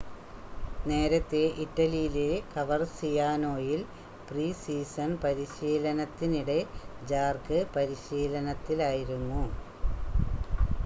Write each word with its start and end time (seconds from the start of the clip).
നേരത്തെ 0.85 1.41
ഇറ്റലിയിലെ 1.63 2.23
കവർസിയാനോയിൽ 2.53 3.81
പ്രീ-സീസൺ 4.29 5.11
പരിശീലനത്തിനിടെ 5.23 6.57
ജാർക്ക് 7.07 7.59
പരിശീലനത്തിലായിരുന്നു 7.75 9.43